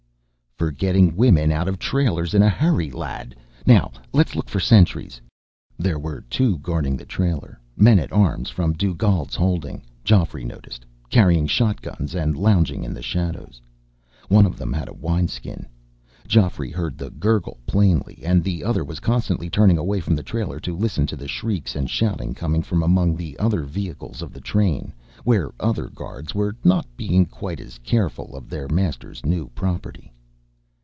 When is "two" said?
6.29-6.59